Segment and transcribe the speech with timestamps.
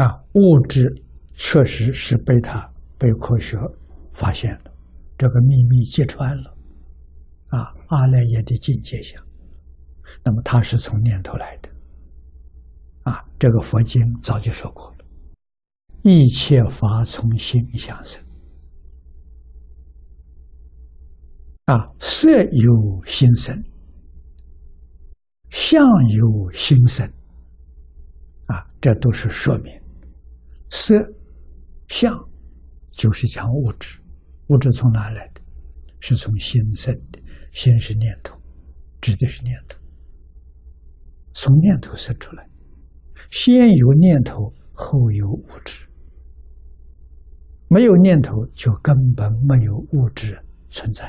[0.00, 0.90] 啊，物质
[1.34, 3.58] 确实是被他被科学
[4.14, 4.72] 发现了，
[5.18, 6.56] 这个秘密揭穿了，
[7.48, 9.22] 啊，阿赖耶的境界下，
[10.24, 11.68] 那么它是从念头来的，
[13.02, 15.04] 啊，这个佛经早就说过了，
[16.02, 18.24] 一切法从心想生，
[21.66, 23.62] 啊，色有心生，
[25.50, 27.06] 相由心生，
[28.46, 29.78] 啊，这都是说明。
[30.70, 30.96] 色、
[31.88, 32.12] 相，
[32.92, 34.00] 就是讲物质。
[34.48, 35.40] 物质从哪来的？
[36.00, 37.20] 是从心生的。
[37.52, 38.40] 心是念头，
[39.00, 39.78] 指的是念头。
[41.32, 42.48] 从念头生出来，
[43.30, 45.86] 先有念头，后有物质。
[47.68, 50.36] 没有念头，就根本没有物质
[50.68, 51.04] 存在。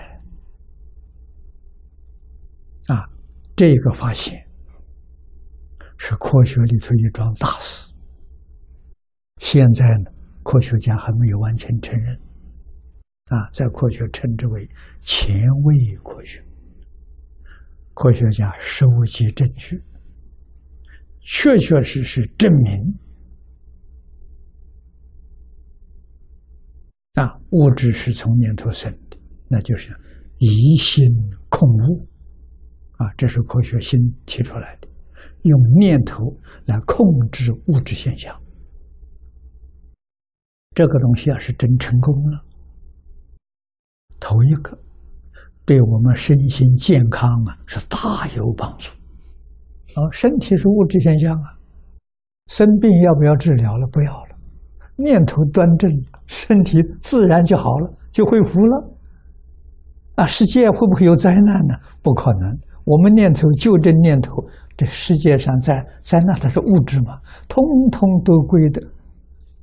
[2.87, 3.07] 啊，
[3.55, 4.43] 这个发现
[5.97, 7.80] 是科学里头一桩大事。
[9.41, 10.11] 现在呢，
[10.43, 12.15] 科学家还没有完全承认，
[13.25, 14.69] 啊，在科学称之为
[15.01, 16.41] 前卫科学。
[17.95, 19.83] 科学家收集证据，
[21.19, 22.99] 确确实实证明，
[27.15, 29.91] 啊，物质是从念头生的，那就是
[30.37, 31.03] 疑心
[31.49, 32.07] 控物，
[32.93, 34.87] 啊，这是科学新提出来的，
[35.41, 36.23] 用念头
[36.65, 38.39] 来控制物质现象。
[40.73, 42.41] 这个东西要是真成功了，
[44.21, 44.77] 头一个
[45.65, 48.89] 对我们身心健康啊是大有帮助。
[49.95, 51.59] 啊，身体是物质现象啊，
[52.47, 53.85] 生病要不要治疗了？
[53.87, 54.35] 不要了，
[54.95, 55.91] 念头端正，
[56.25, 58.95] 身体自然就好了，就恢复了。
[60.15, 61.75] 啊，世界会不会有灾难呢？
[62.01, 62.57] 不可能。
[62.85, 64.41] 我们念头就这念头，
[64.77, 67.19] 这世界上在灾难它是物质嘛，
[67.49, 67.61] 通
[67.91, 68.81] 通都归的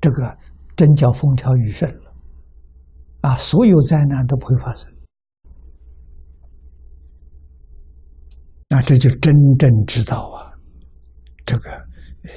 [0.03, 0.37] 这个。
[0.79, 2.15] 真叫风调雨顺了，
[3.23, 4.89] 啊，所有灾难都不会发生，
[8.69, 10.55] 那这就真正知道啊，
[11.44, 12.31] 这个呃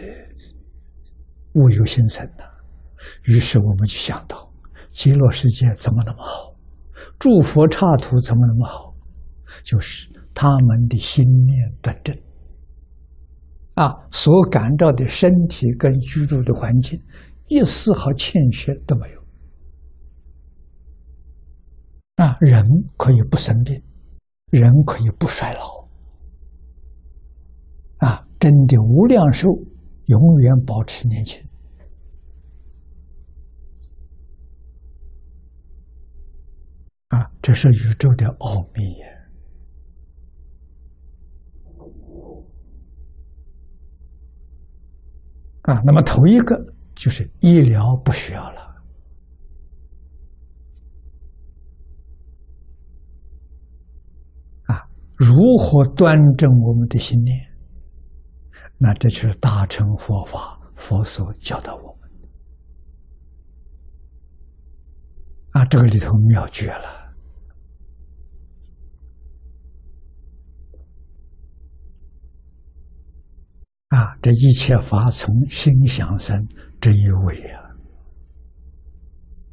[1.53, 2.43] 物有心生呐。
[3.25, 4.51] 于是我们就想到，
[4.89, 6.55] 极乐世界怎么那么好，
[7.19, 8.95] 诸佛刹土怎么那么好，
[9.63, 12.17] 就是他们的心念端正，
[13.75, 16.99] 啊，所感召的身体跟居住的环境。
[17.51, 19.21] 一丝毫欠缺都没有
[22.15, 22.37] 啊！
[22.39, 22.63] 人
[22.95, 23.83] 可以不生病，
[24.51, 25.85] 人可以不衰老
[27.97, 28.25] 啊！
[28.39, 29.49] 真的无量寿，
[30.05, 31.45] 永远保持年轻
[37.09, 37.29] 啊！
[37.41, 39.07] 这是宇宙的奥秘呀！
[45.63, 46.55] 啊，那么头一个。
[47.01, 48.61] 就是医疗不需要了
[54.65, 54.85] 啊！
[55.15, 57.35] 如何端正我们的心念？
[58.77, 62.11] 那这就是大乘佛法，佛所教导我们
[65.53, 65.65] 啊！
[65.65, 67.15] 这个里头妙绝了
[73.87, 74.15] 啊！
[74.21, 76.47] 这一切法从心想生。
[76.81, 77.70] 真有味啊。